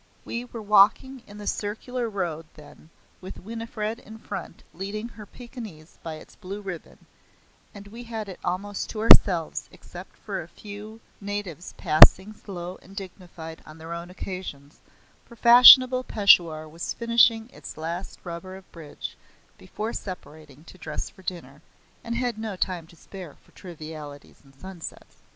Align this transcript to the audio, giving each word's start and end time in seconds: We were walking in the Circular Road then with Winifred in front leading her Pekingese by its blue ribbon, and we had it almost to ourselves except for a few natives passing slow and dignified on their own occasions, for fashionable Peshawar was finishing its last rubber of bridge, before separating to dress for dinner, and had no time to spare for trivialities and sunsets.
We 0.25 0.45
were 0.45 0.63
walking 0.63 1.21
in 1.27 1.37
the 1.37 1.45
Circular 1.45 2.09
Road 2.09 2.47
then 2.55 2.89
with 3.21 3.37
Winifred 3.37 3.99
in 3.99 4.17
front 4.17 4.63
leading 4.73 5.09
her 5.09 5.27
Pekingese 5.27 5.99
by 6.01 6.15
its 6.15 6.35
blue 6.35 6.59
ribbon, 6.59 7.05
and 7.71 7.85
we 7.85 8.01
had 8.05 8.27
it 8.27 8.39
almost 8.43 8.89
to 8.89 9.01
ourselves 9.01 9.69
except 9.71 10.17
for 10.17 10.41
a 10.41 10.47
few 10.47 11.01
natives 11.21 11.75
passing 11.77 12.33
slow 12.33 12.79
and 12.81 12.95
dignified 12.95 13.61
on 13.63 13.77
their 13.77 13.93
own 13.93 14.09
occasions, 14.09 14.79
for 15.23 15.35
fashionable 15.35 16.03
Peshawar 16.05 16.67
was 16.67 16.93
finishing 16.95 17.47
its 17.51 17.77
last 17.77 18.17
rubber 18.23 18.55
of 18.55 18.71
bridge, 18.71 19.15
before 19.59 19.93
separating 19.93 20.63
to 20.63 20.79
dress 20.79 21.11
for 21.11 21.21
dinner, 21.21 21.61
and 22.03 22.15
had 22.15 22.39
no 22.39 22.55
time 22.55 22.87
to 22.87 22.95
spare 22.95 23.35
for 23.35 23.51
trivialities 23.51 24.41
and 24.43 24.55
sunsets. 24.55 25.17